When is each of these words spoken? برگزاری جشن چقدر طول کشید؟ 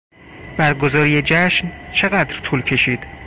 برگزاری 0.57 1.21
جشن 1.21 1.91
چقدر 1.91 2.39
طول 2.39 2.61
کشید؟ 2.61 3.07